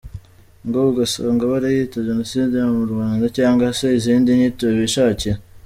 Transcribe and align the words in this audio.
Ngo 0.67 0.79
ugasanga 0.91 1.43
barayita 1.51 2.05
jenoside 2.07 2.53
yo 2.63 2.69
mu 2.77 2.85
Rwanda 2.91 3.25
cyangwa 3.37 3.67
se 3.77 3.87
izindi 3.99 4.29
nyito 4.39 4.65
bishakiye. 4.79 5.35